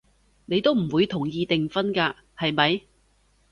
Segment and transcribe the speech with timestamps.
[0.47, 2.81] 你都唔會同意訂婚㗎，係咪？